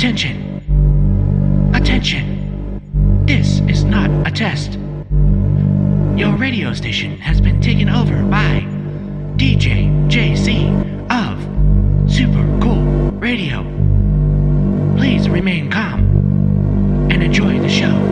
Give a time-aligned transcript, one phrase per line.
[0.00, 1.70] Attention!
[1.74, 3.26] Attention!
[3.26, 4.78] This is not a test.
[6.16, 8.60] Your radio station has been taken over by
[9.36, 10.70] DJ JC
[11.10, 13.62] of Super Cool Radio.
[14.96, 16.00] Please remain calm
[17.12, 18.09] and enjoy the show.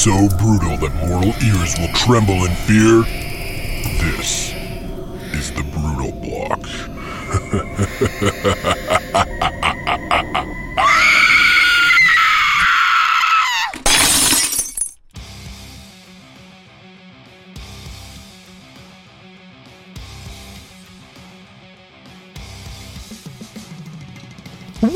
[0.00, 3.02] So brutal that mortal ears will tremble in fear.
[4.00, 4.54] This
[5.34, 6.60] is the Brutal Block.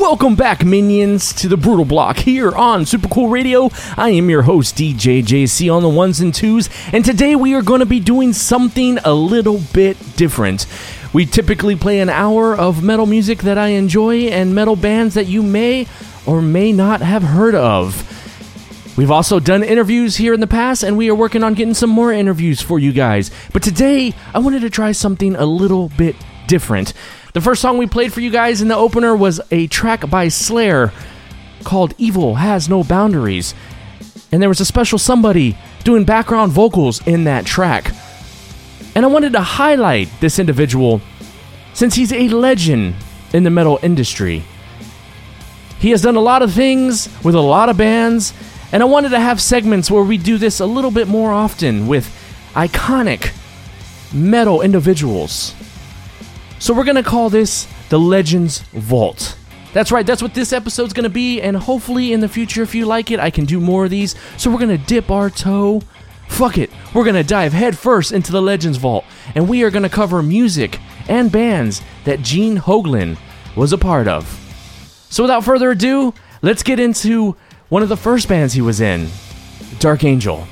[0.07, 3.71] Welcome back, minions, to the Brutal Block here on Super Cool Radio.
[3.97, 7.63] I am your host, DJ JC, on the ones and twos, and today we are
[7.63, 10.67] going to be doing something a little bit different.
[11.11, 15.25] We typically play an hour of metal music that I enjoy and metal bands that
[15.25, 15.87] you may
[16.27, 18.03] or may not have heard of.
[18.99, 21.89] We've also done interviews here in the past, and we are working on getting some
[21.89, 23.31] more interviews for you guys.
[23.51, 26.15] But today, I wanted to try something a little bit
[26.45, 26.93] different.
[27.35, 30.29] The first song we played for you guys in the opener was a track by
[30.29, 30.93] Slayer
[31.65, 33.53] called Evil Has No Boundaries.
[34.31, 37.93] And there was a special somebody doing background vocals in that track.
[38.95, 41.01] And I wanted to highlight this individual
[41.73, 42.95] since he's a legend
[43.33, 44.45] in the metal industry.
[45.77, 48.33] He has done a lot of things with a lot of bands,
[48.71, 51.87] and I wanted to have segments where we do this a little bit more often
[51.87, 52.07] with
[52.53, 53.35] iconic
[54.13, 55.53] metal individuals.
[56.59, 59.37] So we're going to call this the Legends Vault.
[59.73, 62.73] That's right, that's what this episode's going to be, and hopefully in the future, if
[62.73, 64.15] you like it, I can do more of these.
[64.37, 65.81] So we're going to dip our toe.
[66.29, 69.03] Fuck it, we're going to dive headfirst into the Legends Vault,
[69.35, 73.17] and we are going to cover music and bands that Gene Hoglan
[73.55, 74.25] was a part of.
[75.09, 77.35] So without further ado, let's get into
[77.69, 79.09] one of the first bands he was in
[79.79, 80.47] Dark Angel.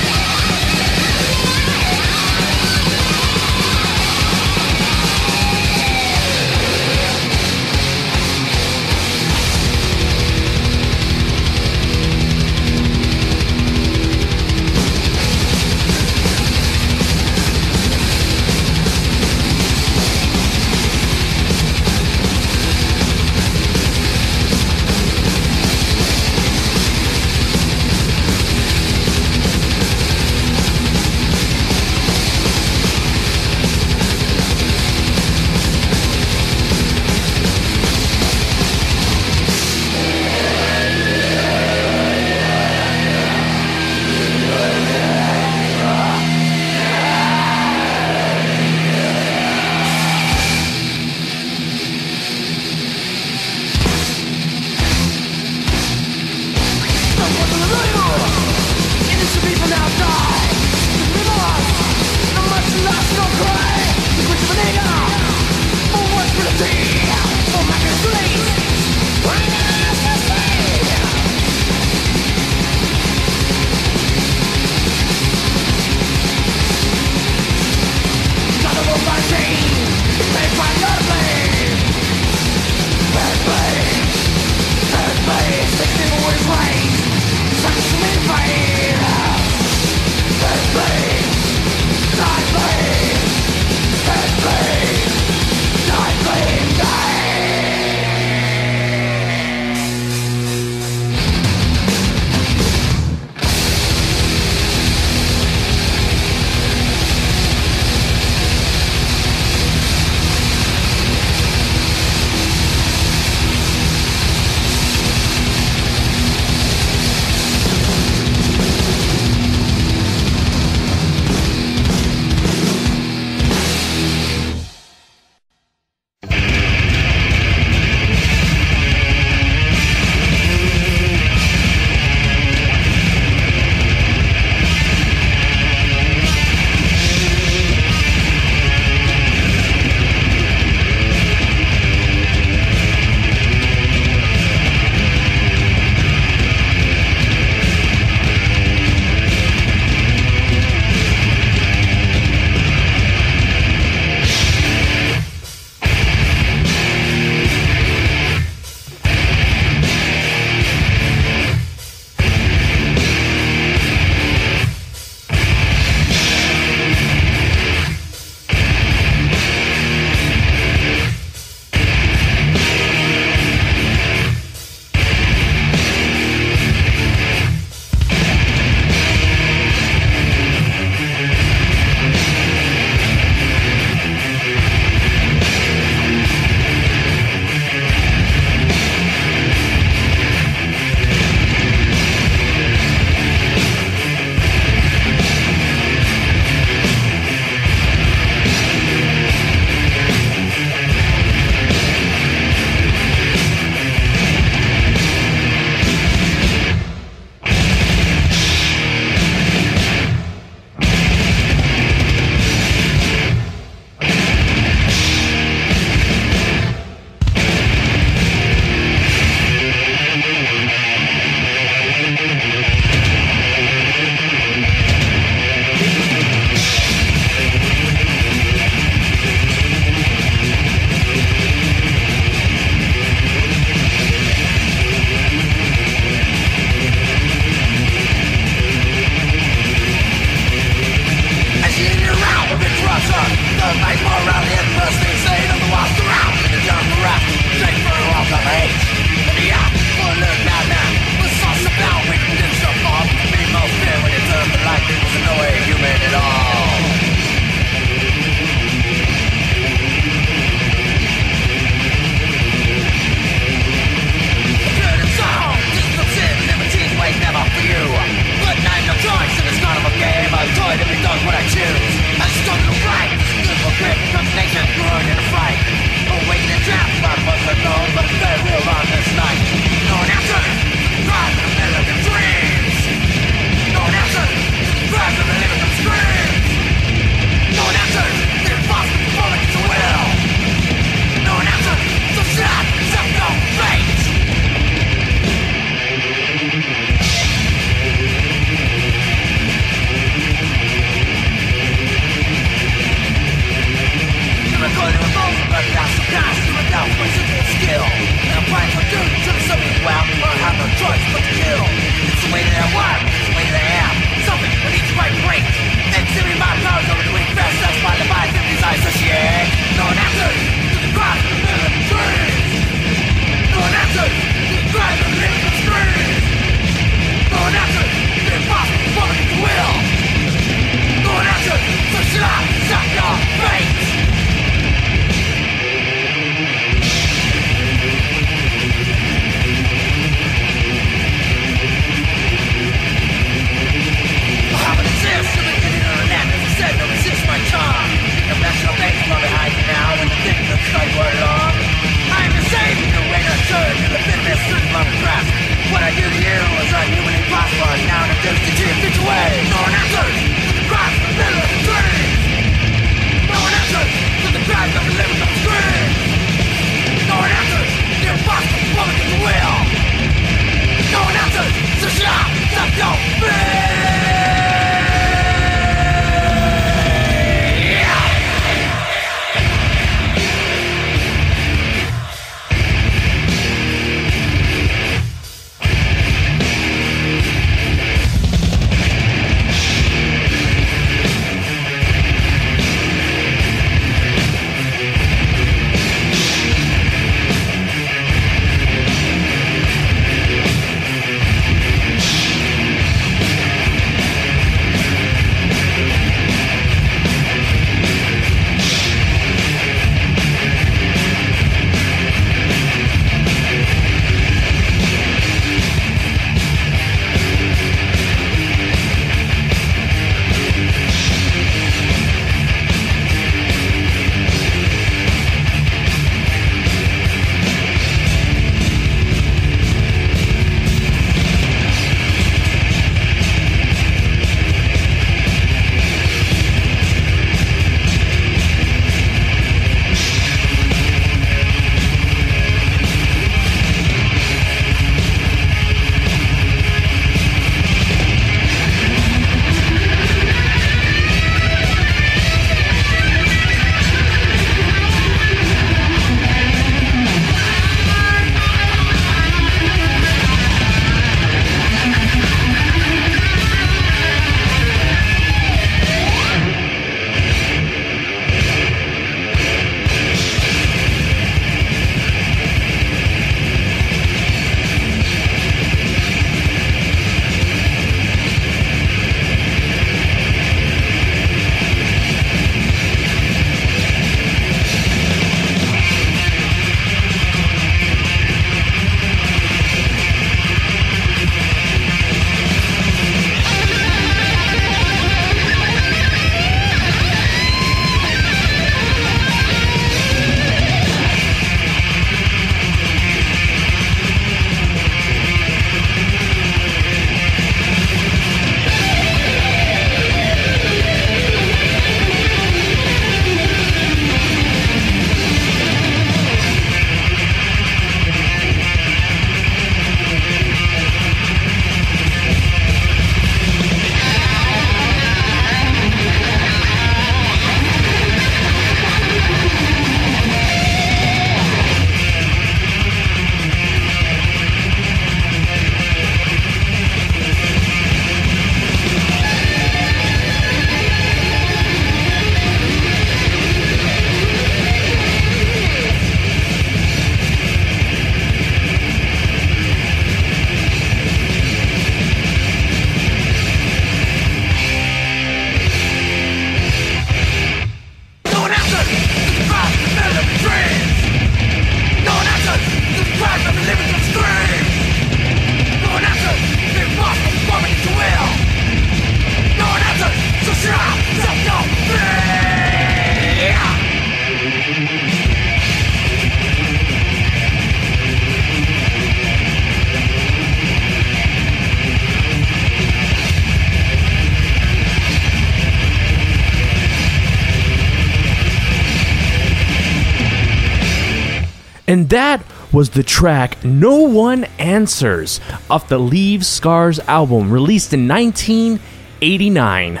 [592.08, 600.00] That was the track No One Answers off the Leave Scars album, released in 1989.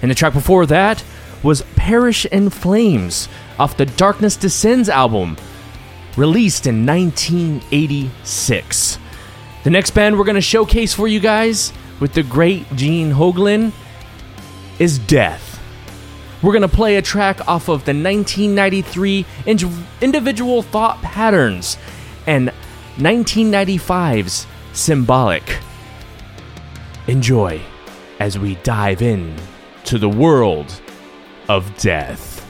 [0.00, 1.04] And the track before that
[1.42, 3.28] was Perish in Flames
[3.58, 5.36] off the Darkness Descends album,
[6.16, 8.98] released in 1986.
[9.64, 13.72] The next band we're going to showcase for you guys with the great Gene Hoglan
[14.78, 15.43] is Death.
[16.44, 19.24] We're going to play a track off of the 1993
[20.02, 21.78] Individual Thought Patterns
[22.26, 22.52] and
[22.98, 25.58] 1995's Symbolic.
[27.06, 27.62] Enjoy
[28.20, 29.34] as we dive in
[29.84, 30.82] to the world
[31.48, 32.43] of death.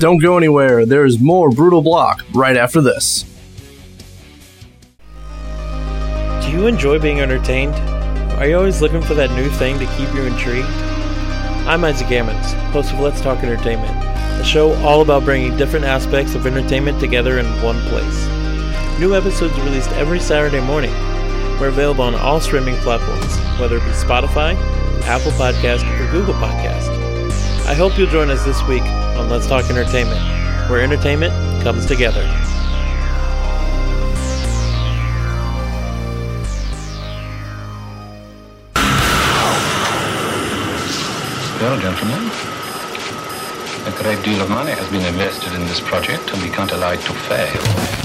[0.00, 0.86] Don't go anywhere.
[0.86, 3.26] There's more Brutal Block right after this.
[6.42, 7.74] Do you enjoy being entertained?
[8.40, 10.66] Are you always looking for that new thing to keep you intrigued?
[11.68, 13.94] I'm Isaac Gammons, host of Let's Talk Entertainment,
[14.40, 18.26] a show all about bringing different aspects of entertainment together in one place.
[18.98, 20.92] New episodes released every Saturday morning.
[21.60, 24.56] We're available on all streaming platforms, whether it be Spotify,
[25.02, 26.88] Apple Podcast, or Google Podcast.
[27.66, 28.82] I hope you'll join us this week
[29.20, 30.18] on Let's Talk Entertainment,
[30.70, 32.22] where entertainment comes together.
[41.60, 42.30] Well, gentlemen,
[43.84, 46.92] a great deal of money has been invested in this project, and we can't allow
[46.92, 47.99] it to fail.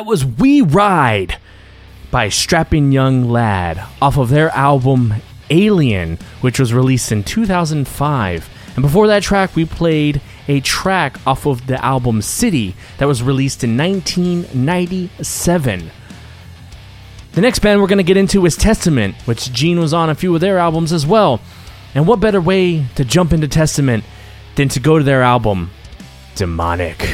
[0.00, 1.36] That was We Ride
[2.10, 5.12] by Strapping Young Lad off of their album
[5.50, 8.48] Alien, which was released in 2005.
[8.76, 13.22] And before that track, we played a track off of the album City that was
[13.22, 15.90] released in 1997.
[17.32, 20.14] The next band we're going to get into is Testament, which Gene was on a
[20.14, 21.42] few of their albums as well.
[21.94, 24.04] And what better way to jump into Testament
[24.54, 25.72] than to go to their album,
[26.36, 27.06] Demonic?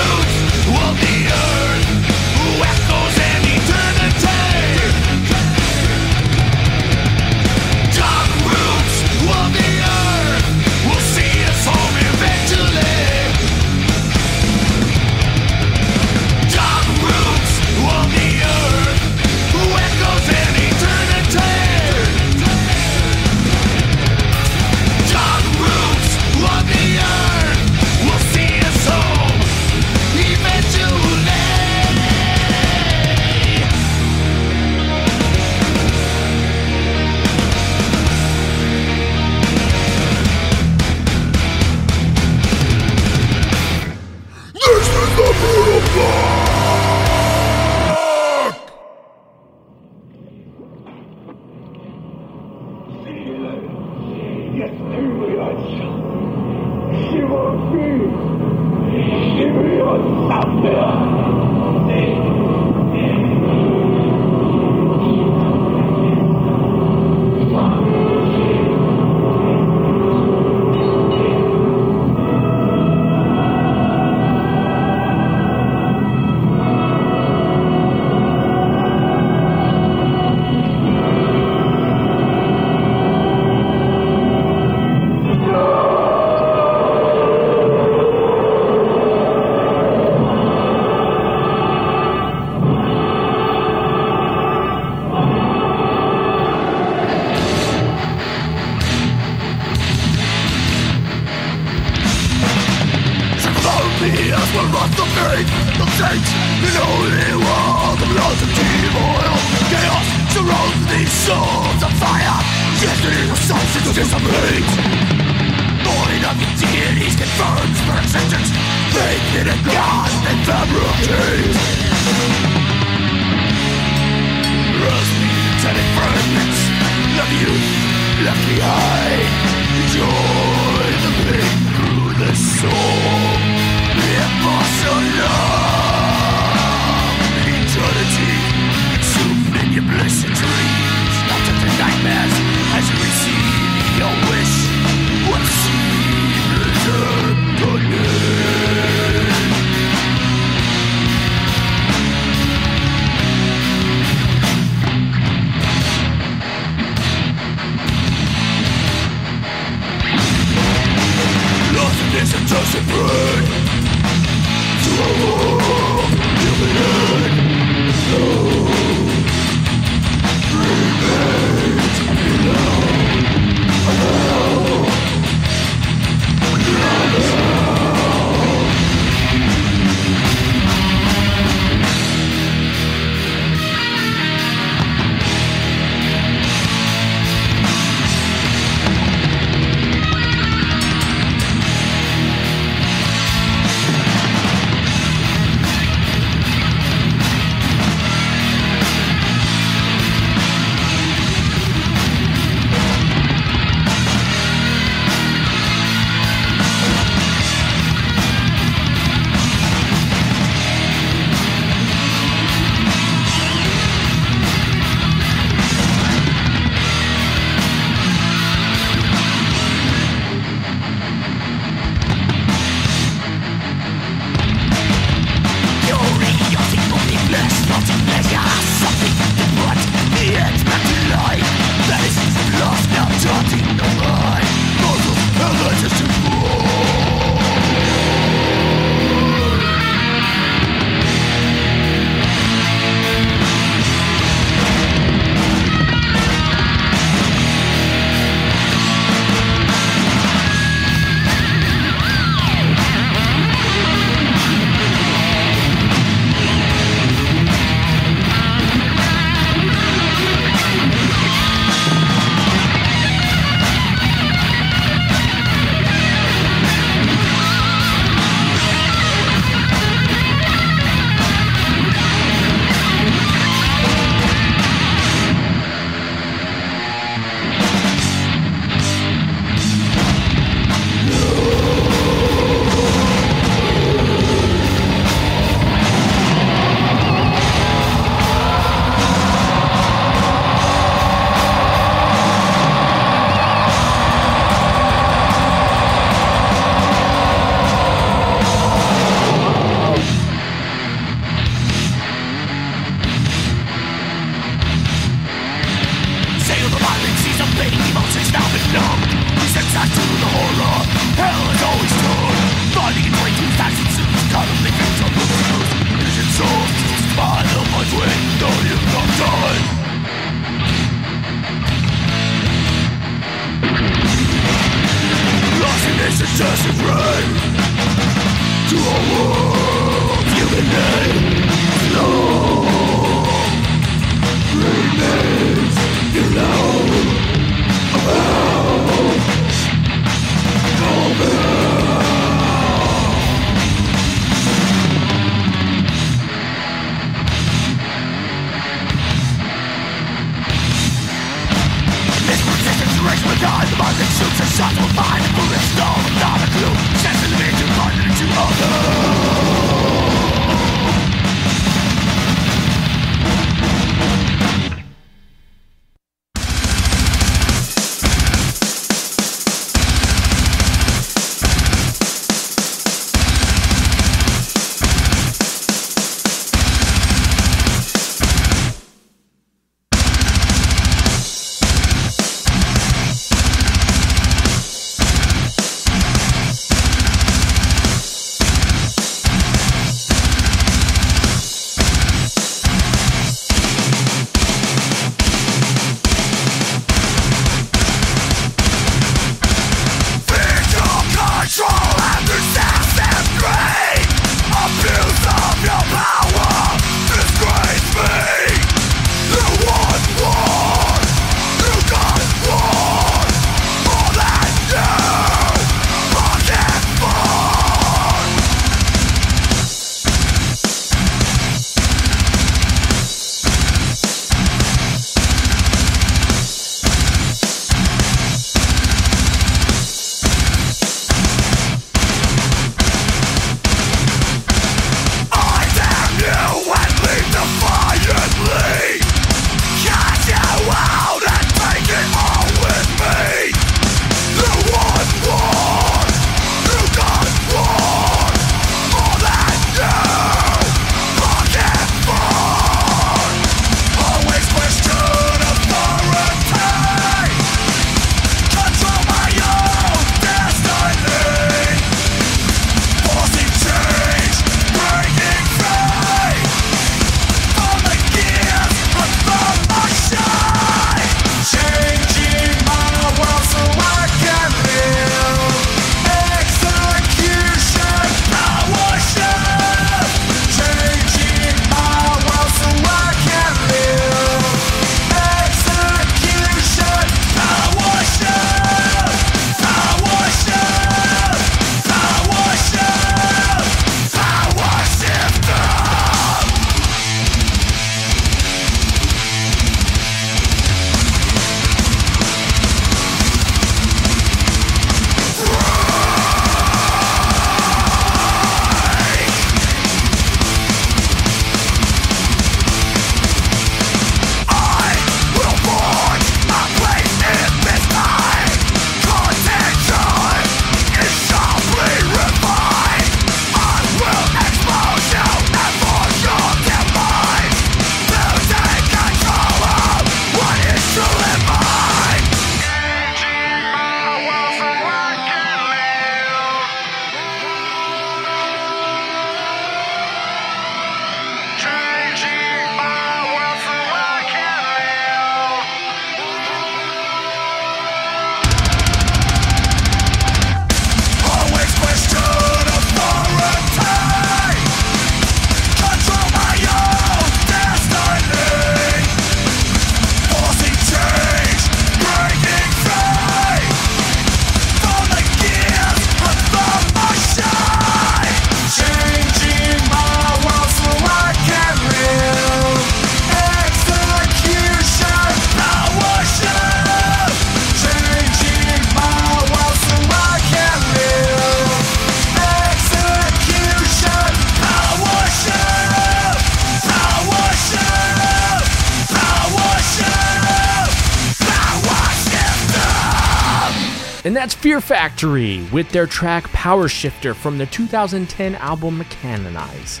[594.72, 600.00] Fear Factory with their track Power Shifter from their 2010 album Mechanize.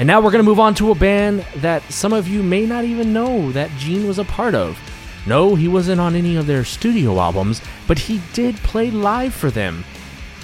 [0.00, 2.66] And now we're going to move on to a band that some of you may
[2.66, 4.76] not even know that Gene was a part of.
[5.24, 9.52] No, he wasn't on any of their studio albums, but he did play live for
[9.52, 9.84] them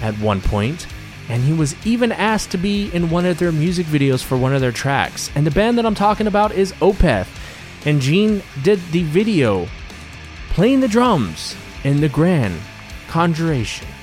[0.00, 0.86] at one point,
[1.28, 4.54] and he was even asked to be in one of their music videos for one
[4.54, 5.32] of their tracks.
[5.34, 7.26] And the band that I'm talking about is Opeth,
[7.84, 9.66] and Gene did the video
[10.50, 12.61] playing the drums in the Grand
[13.11, 13.99] Conjuration.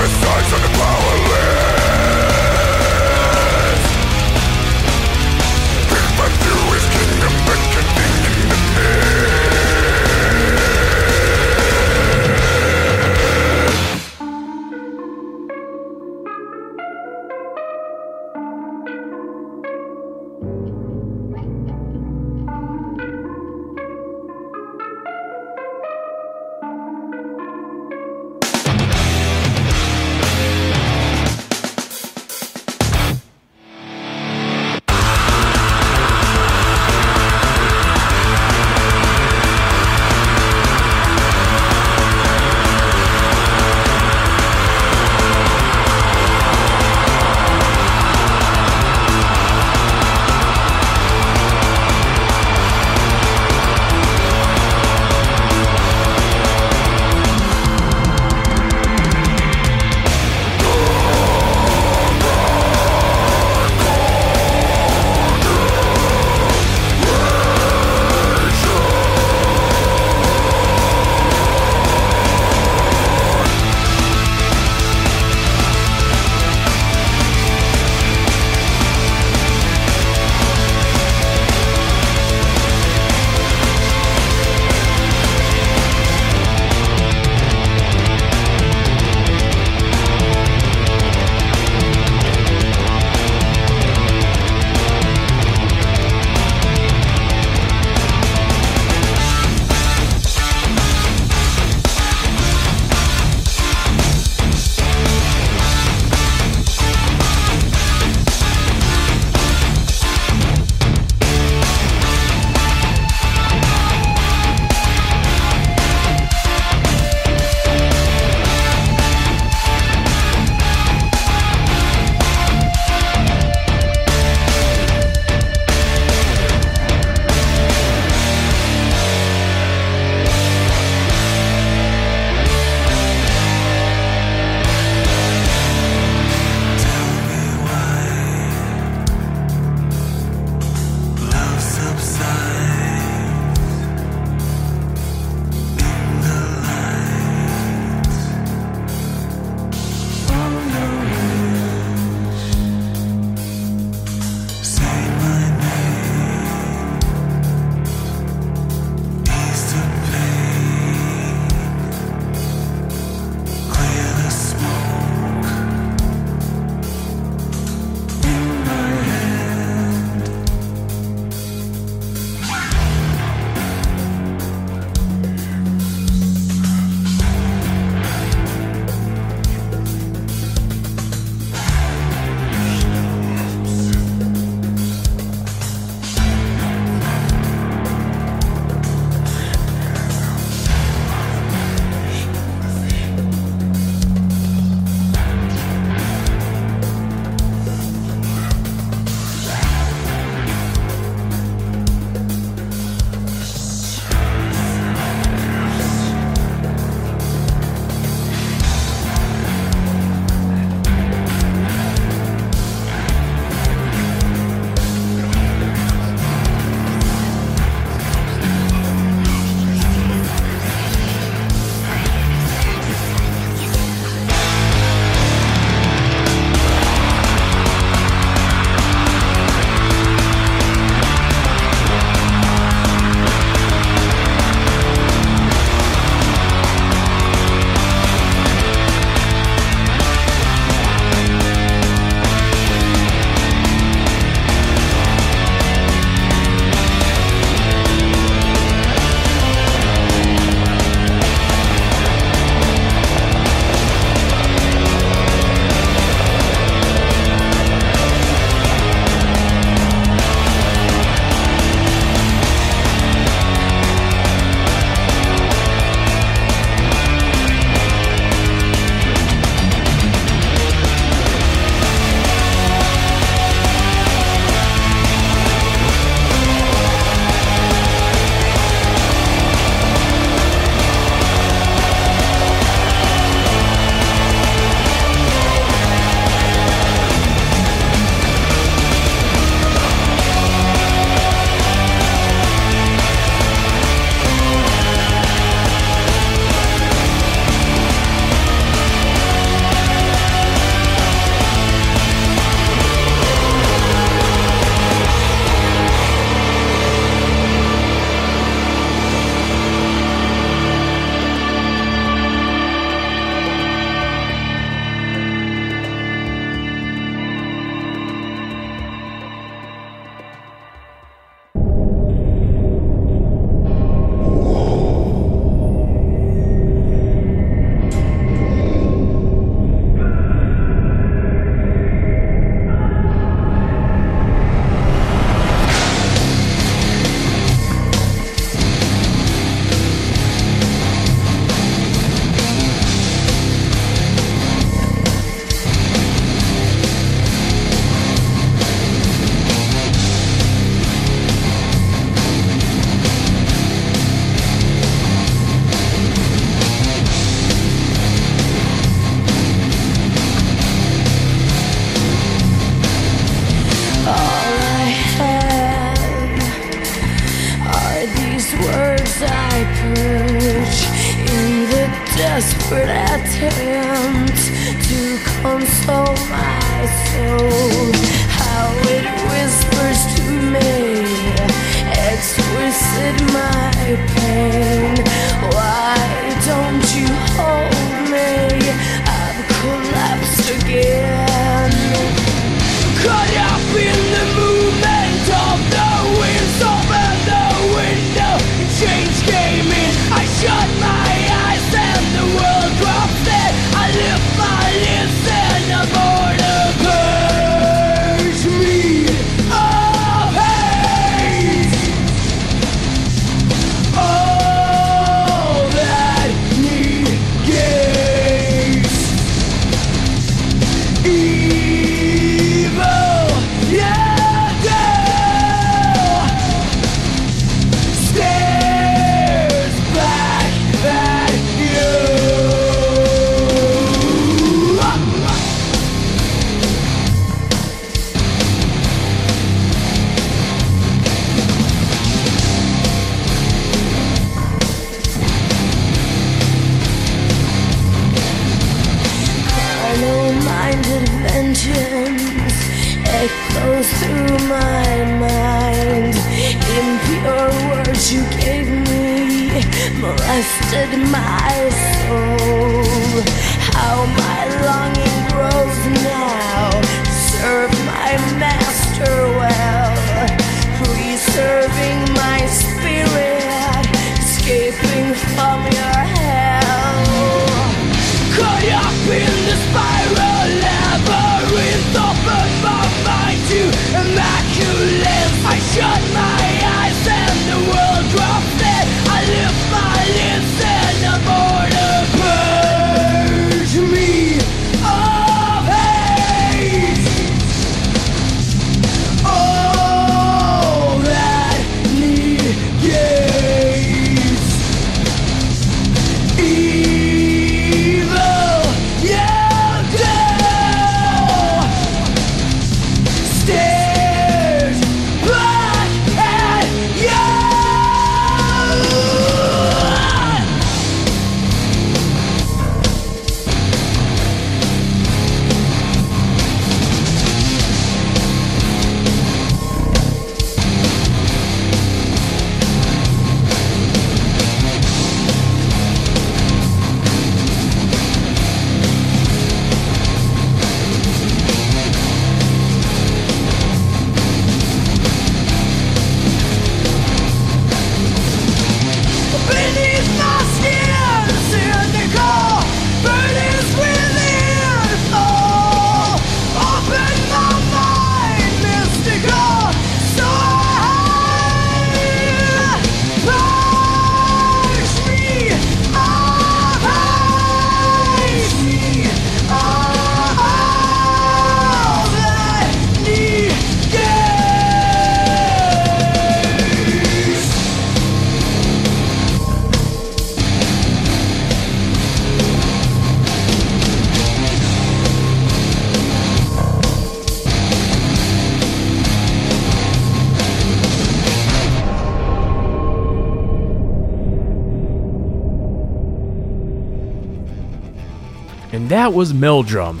[599.04, 600.00] That was Meldrum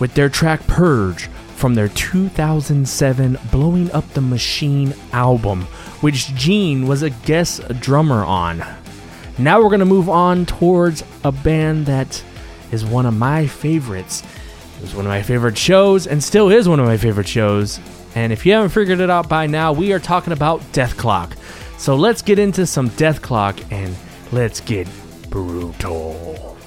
[0.00, 5.62] with their track Purge from their 2007 Blowing Up the Machine album,
[6.00, 8.64] which Gene was a guest drummer on.
[9.38, 12.24] Now we're going to move on towards a band that
[12.72, 14.24] is one of my favorites.
[14.78, 17.78] It was one of my favorite shows and still is one of my favorite shows.
[18.16, 21.36] And if you haven't figured it out by now, we are talking about Dethklok.
[21.78, 23.96] So let's get into some Dethklok and
[24.32, 24.88] let's get
[25.30, 26.58] brutal.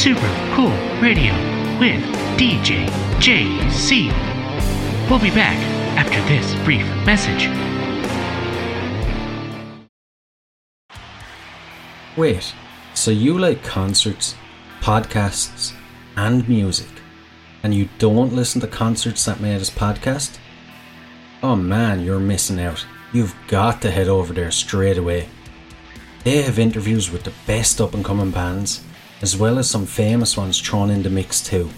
[0.00, 0.70] Super Cool
[1.02, 1.34] Radio
[1.78, 2.02] with
[2.38, 2.86] DJ
[3.20, 4.08] JC.
[5.10, 5.58] We'll be back
[5.94, 7.50] after this brief message.
[12.16, 12.54] Wait,
[12.94, 14.36] so you like concerts,
[14.80, 15.74] podcasts,
[16.16, 16.88] and music,
[17.62, 20.38] and you don't listen to concerts that made us podcast?
[21.42, 22.86] Oh man, you're missing out.
[23.12, 25.28] You've got to head over there straight away.
[26.24, 28.82] They have interviews with the best up and coming bands,
[29.22, 31.70] as well as some famous ones thrown in the mix too.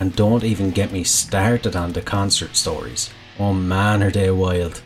[0.00, 3.10] And don't even get me started on the concert stories.
[3.38, 4.82] Oh man, are they wild.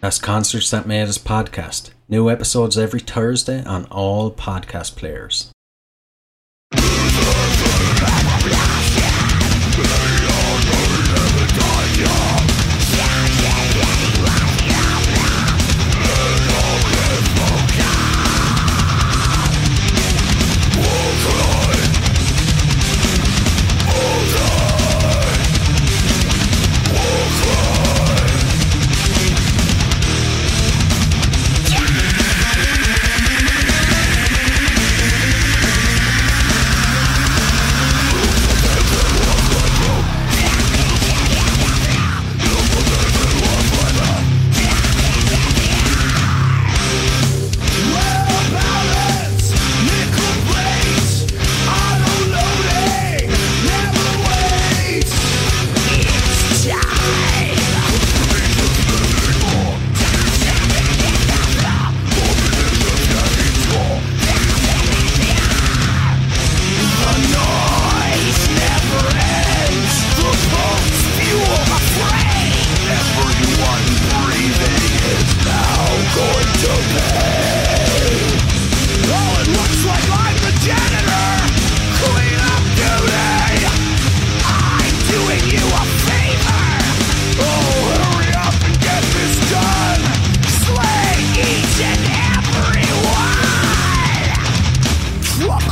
[0.00, 1.90] That's Concerts That Made Us podcast.
[2.08, 5.52] New episodes every Thursday on all podcast players.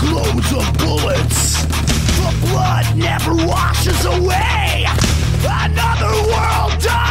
[0.02, 1.62] loads of bullets.
[1.62, 4.86] The blood never washes away.
[5.44, 7.07] Another world dies.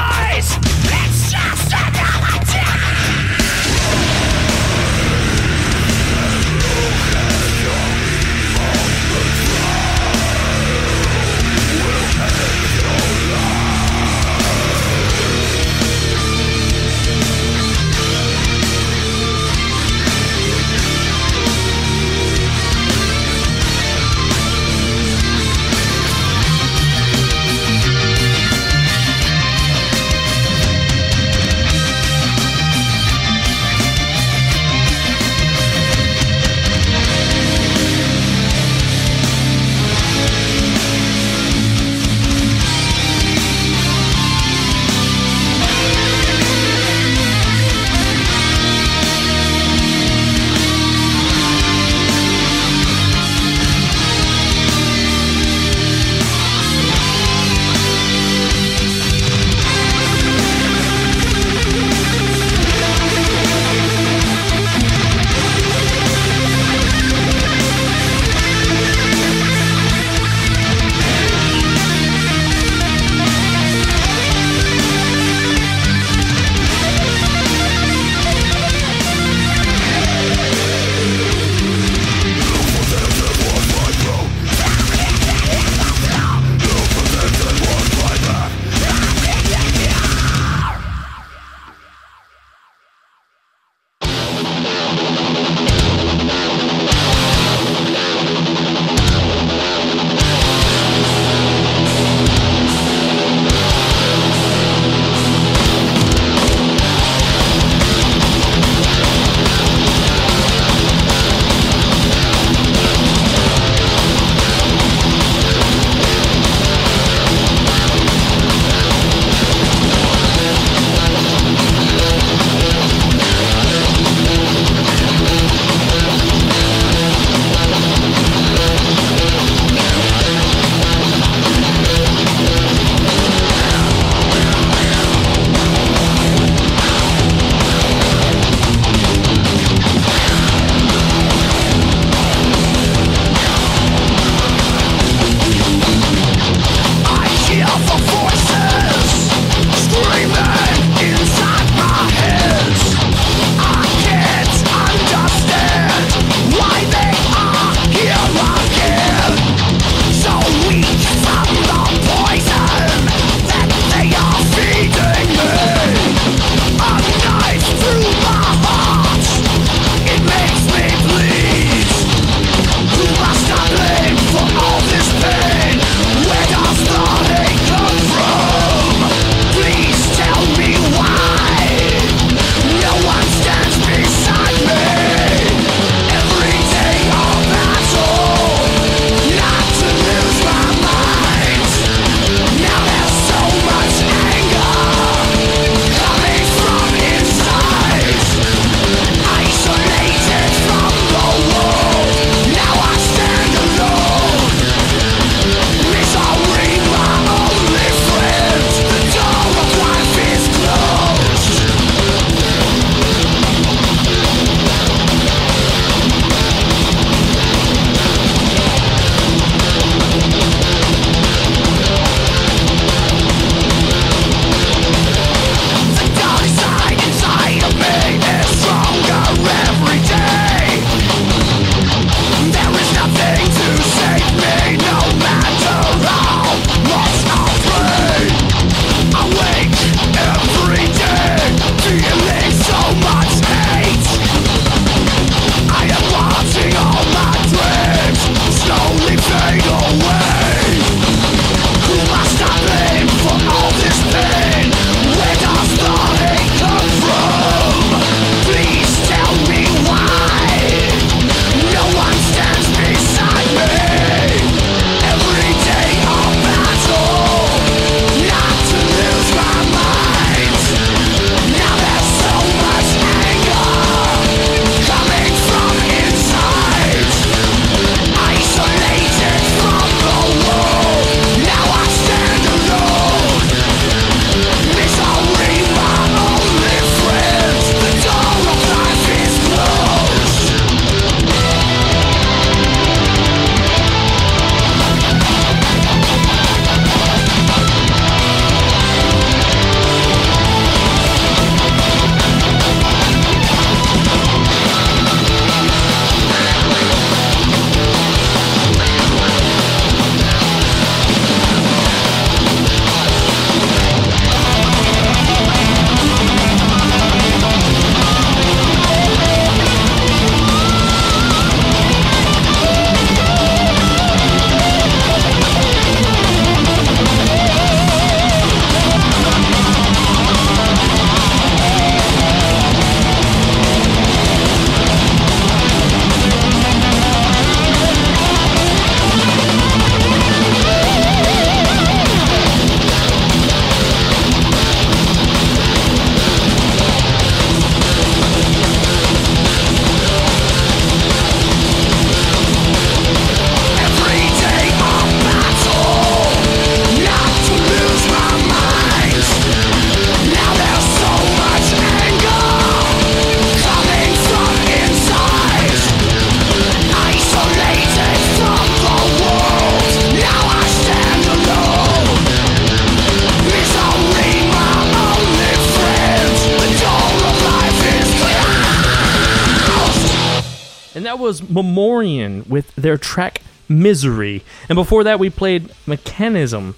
[381.63, 384.43] Memorain with their track Misery.
[384.69, 386.75] And before that, we played Mechanism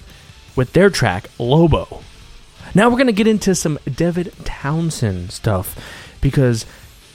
[0.56, 2.02] with their track Lobo.
[2.74, 5.76] Now we're going to get into some Devin Townsend stuff
[6.20, 6.64] because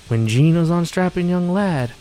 [0.07, 1.91] when Gene was on Strapping Young Lad,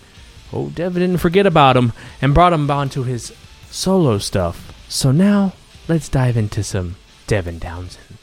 [0.53, 3.33] oh, David didn't forget about him and brought him onto his
[3.71, 4.73] solo stuff.
[4.89, 5.53] So now
[5.89, 6.97] let's dive into some
[7.27, 8.19] Devin Townsend.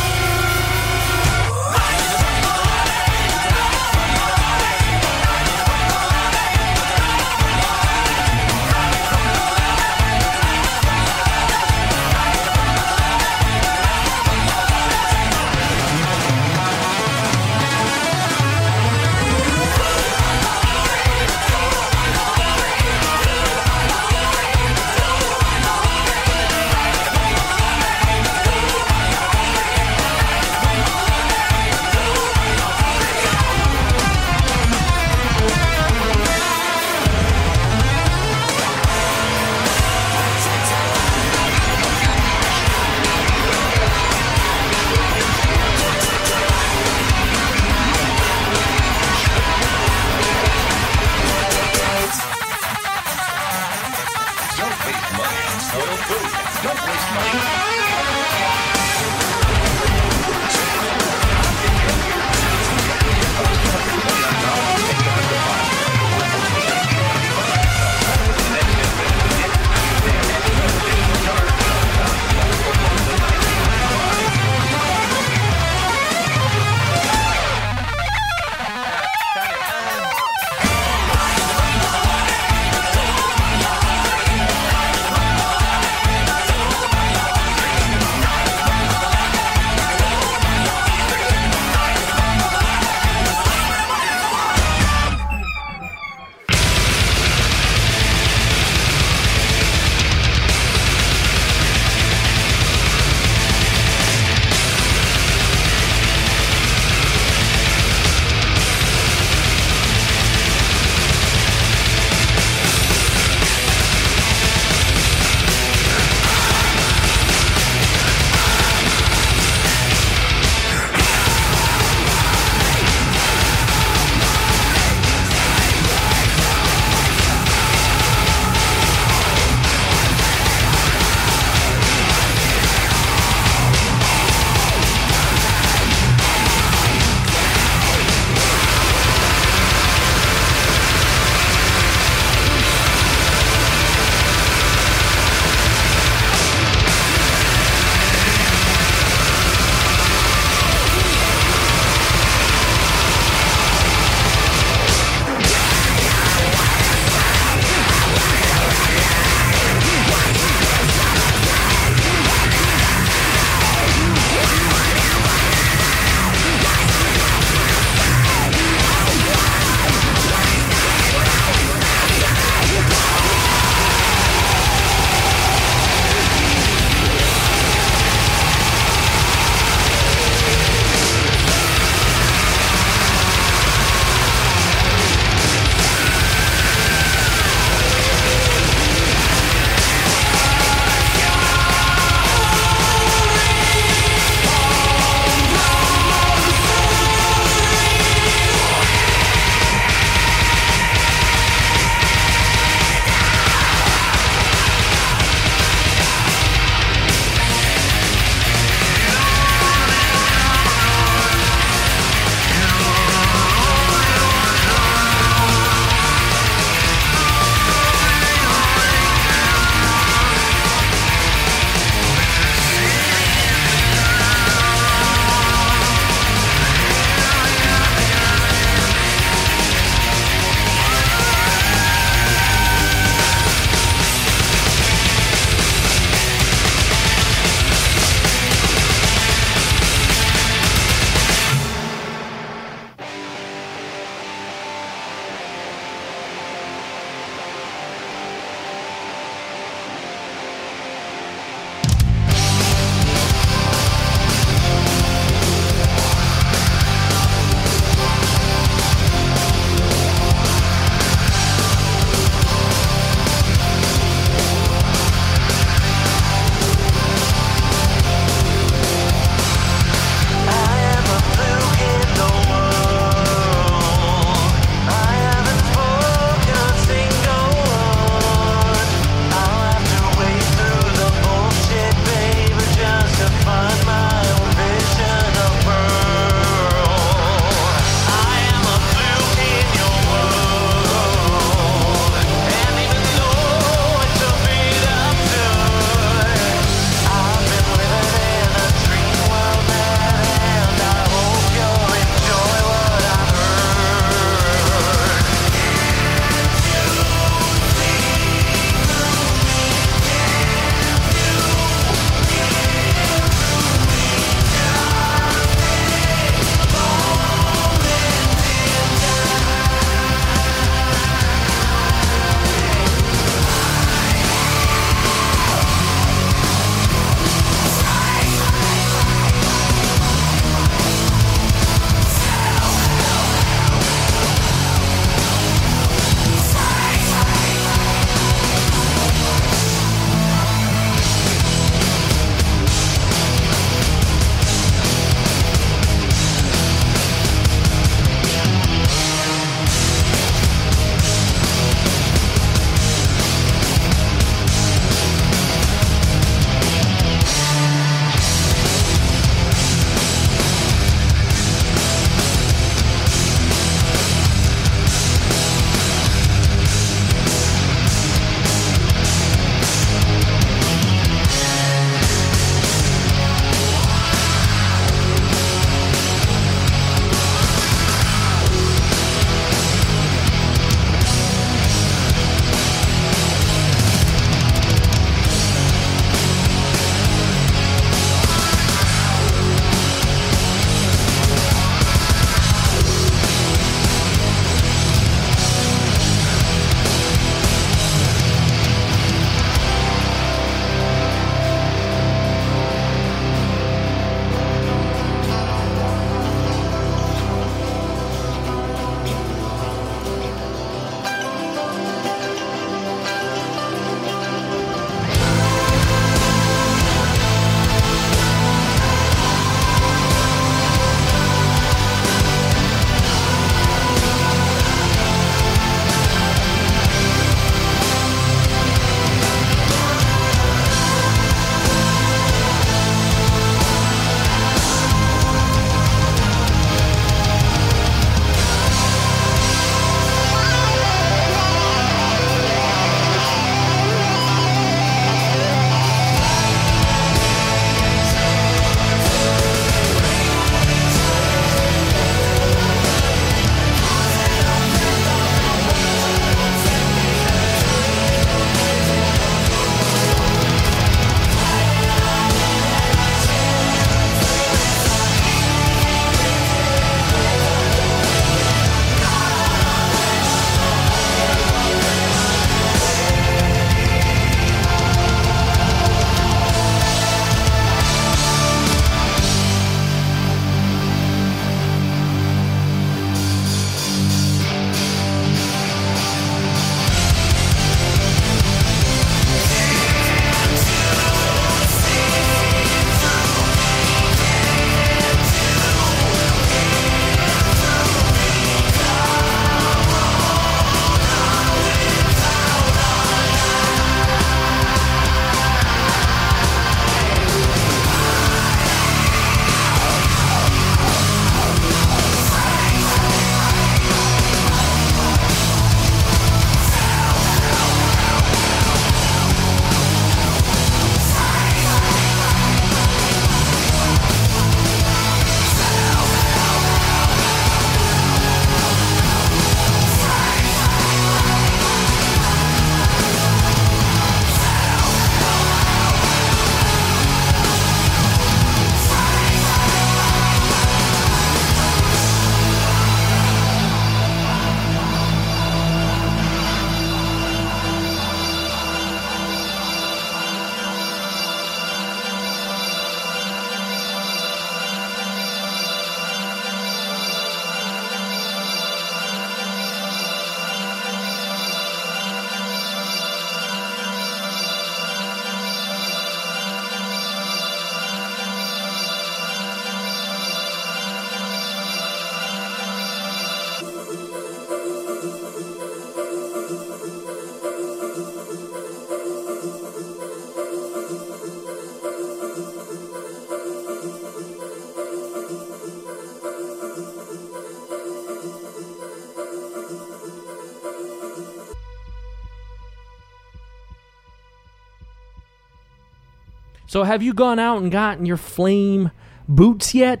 [596.72, 598.92] So, have you gone out and gotten your flame
[599.28, 600.00] boots yet?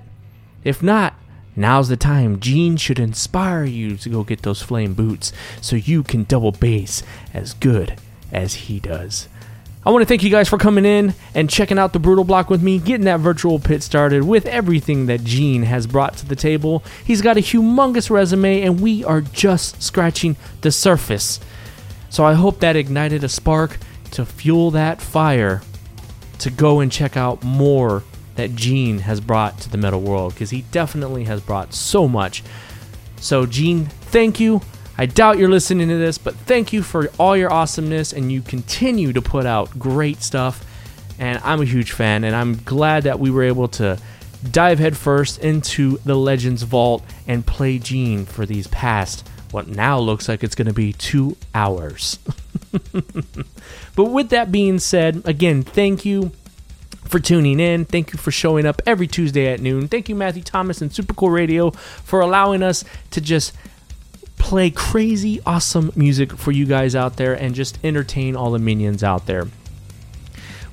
[0.64, 1.12] If not,
[1.54, 2.40] now's the time.
[2.40, 7.02] Gene should inspire you to go get those flame boots so you can double bass
[7.34, 8.00] as good
[8.32, 9.28] as he does.
[9.84, 12.48] I want to thank you guys for coming in and checking out the Brutal Block
[12.48, 16.36] with me, getting that virtual pit started with everything that Gene has brought to the
[16.36, 16.82] table.
[17.04, 21.38] He's got a humongous resume, and we are just scratching the surface.
[22.08, 23.76] So I hope that ignited a spark
[24.12, 25.60] to fuel that fire
[26.42, 28.02] to go and check out more
[28.34, 32.42] that Gene has brought to the metal world because he definitely has brought so much.
[33.16, 34.60] So, Gene, thank you.
[34.98, 38.42] I doubt you're listening to this, but thank you for all your awesomeness and you
[38.42, 40.64] continue to put out great stuff.
[41.18, 43.98] And I'm a huge fan, and I'm glad that we were able to
[44.50, 50.28] dive headfirst into the Legends Vault and play Gene for these past, what now looks
[50.28, 52.18] like it's going to be two hours.
[53.94, 56.32] but with that being said, again, thank you
[57.04, 57.84] for tuning in.
[57.84, 59.88] Thank you for showing up every Tuesday at noon.
[59.88, 63.52] Thank you, Matthew Thomas and Super Cool Radio, for allowing us to just
[64.38, 69.04] play crazy, awesome music for you guys out there and just entertain all the minions
[69.04, 69.46] out there.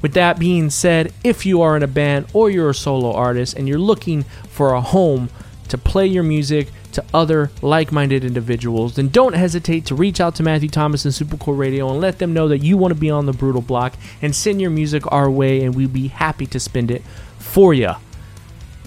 [0.02, 3.56] With that being said, if you are in a band or you're a solo artist
[3.58, 5.30] and you're looking for a home
[5.70, 10.36] to play your music to other like minded individuals, then don't hesitate to reach out
[10.36, 13.00] to Matthew Thomas and Super Cool Radio and let them know that you want to
[13.00, 16.46] be on the Brutal Block and send your music our way, and we'd be happy
[16.48, 17.04] to spend it
[17.38, 17.94] for you.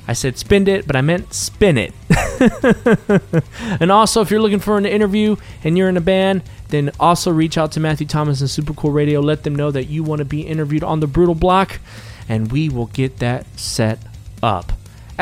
[0.06, 1.94] I said spend it, but I meant spin it.
[3.80, 7.30] and also, if you're looking for an interview and you're in a band, then also
[7.30, 9.20] reach out to Matthew Thomas and Super Cool Radio.
[9.20, 11.78] Let them know that you want to be interviewed on the Brutal Block,
[12.28, 14.00] and we will get that set
[14.42, 14.72] up.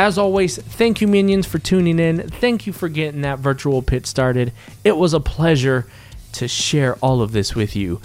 [0.00, 2.26] As always, thank you, minions, for tuning in.
[2.26, 4.50] Thank you for getting that virtual pit started.
[4.82, 5.86] It was a pleasure
[6.32, 8.00] to share all of this with you.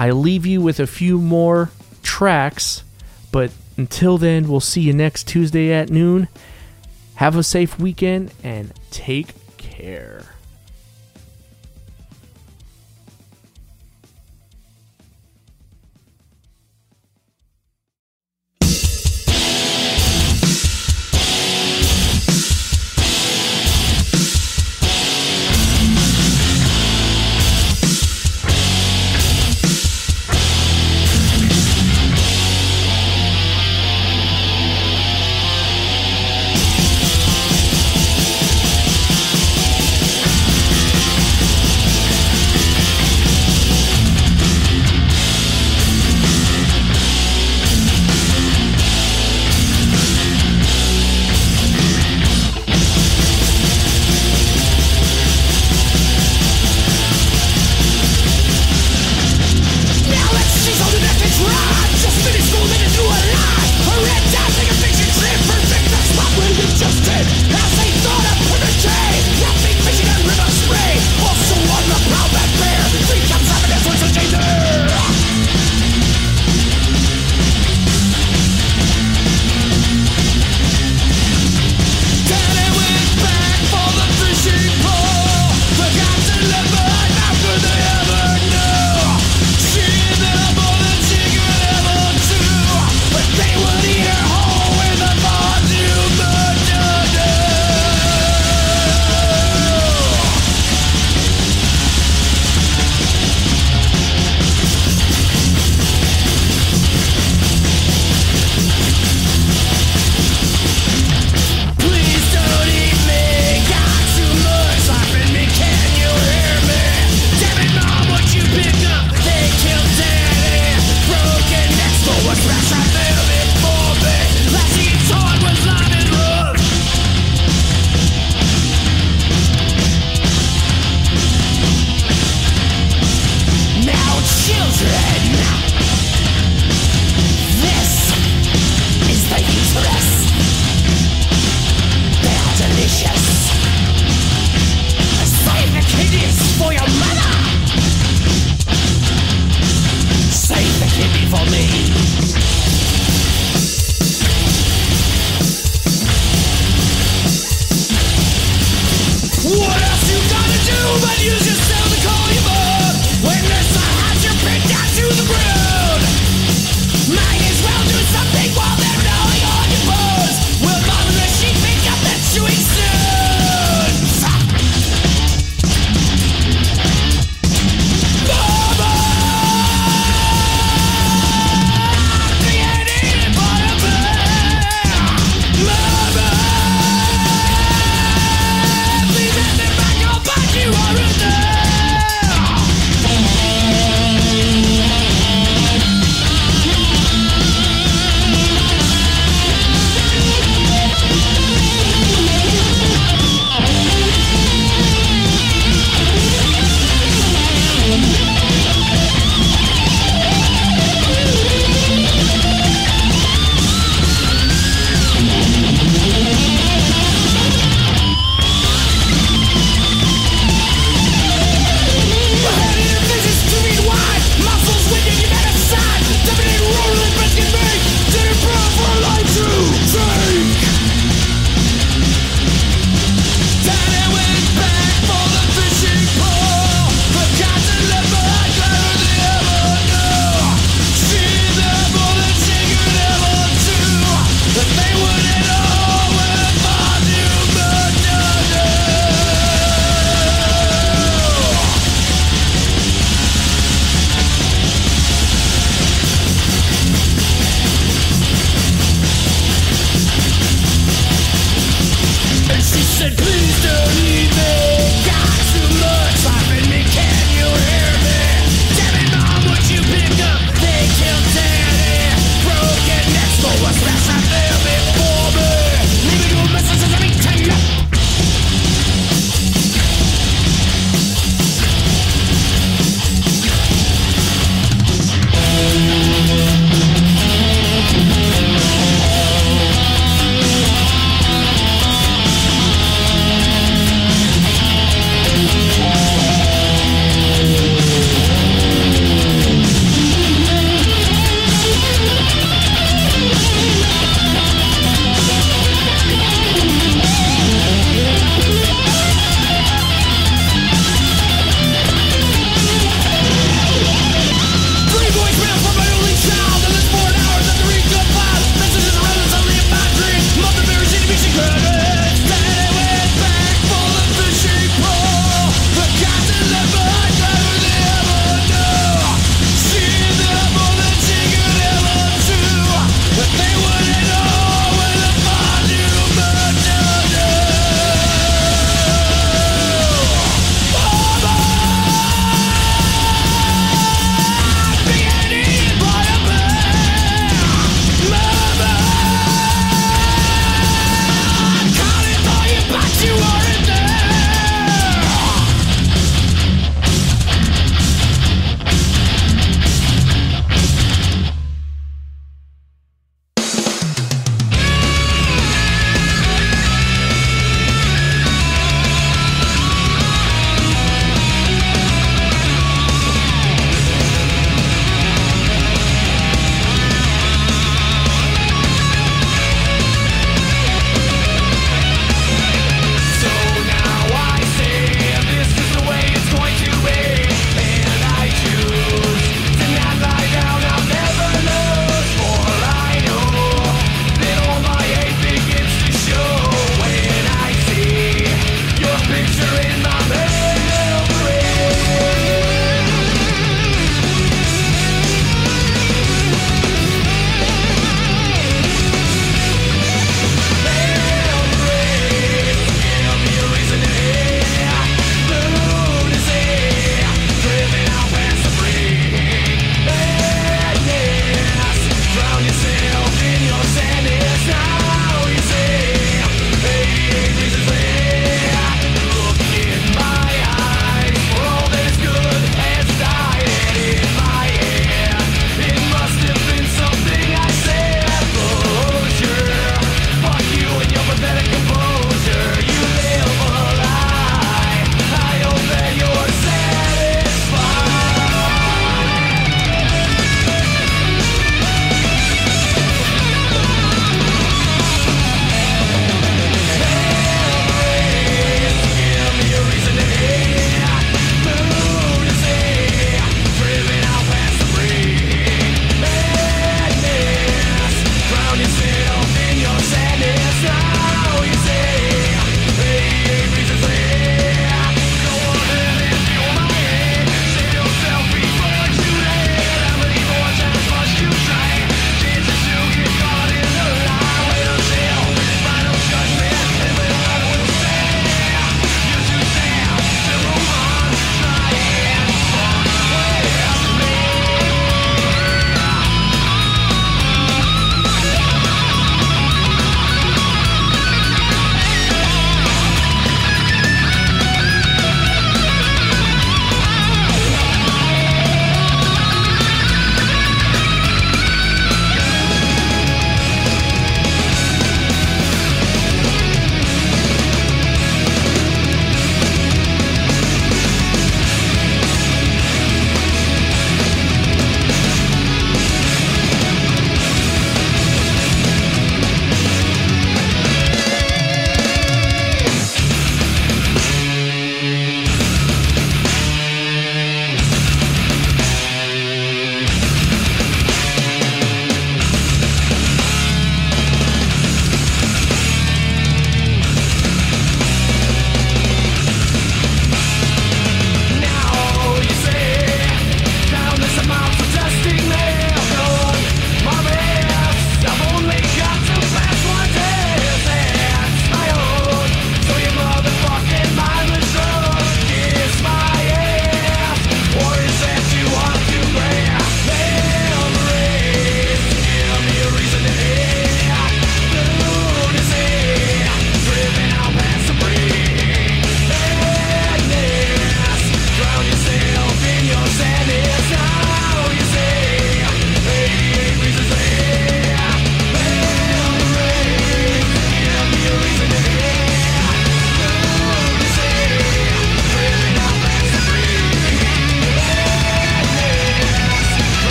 [0.00, 1.70] I leave you with a few more
[2.02, 2.82] tracks,
[3.30, 6.28] but until then, we'll see you next Tuesday at noon.
[7.16, 10.31] Have a safe weekend and take care.